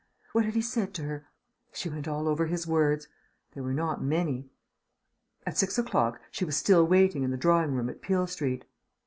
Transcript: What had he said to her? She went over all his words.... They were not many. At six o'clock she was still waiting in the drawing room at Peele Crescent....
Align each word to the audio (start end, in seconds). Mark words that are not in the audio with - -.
What 0.31 0.45
had 0.45 0.55
he 0.55 0.63
said 0.63 0.95
to 0.95 1.03
her? 1.03 1.27
She 1.73 1.87
went 1.87 2.07
over 2.07 2.43
all 2.43 2.49
his 2.49 2.65
words.... 2.65 3.07
They 3.53 3.61
were 3.61 3.71
not 3.71 4.03
many. 4.03 4.49
At 5.45 5.59
six 5.59 5.77
o'clock 5.77 6.19
she 6.31 6.43
was 6.43 6.57
still 6.57 6.87
waiting 6.87 7.21
in 7.21 7.29
the 7.29 7.37
drawing 7.37 7.75
room 7.75 7.87
at 7.87 8.01
Peele 8.01 8.25
Crescent.... 8.25 8.65